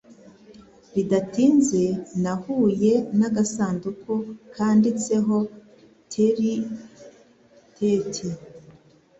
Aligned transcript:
Bidatinze 0.93 1.83
nahuye 2.23 2.93
nagasanduku 3.19 4.11
kanditseho 4.55 5.35
Terry 6.11 6.53
Tate. 7.75 8.29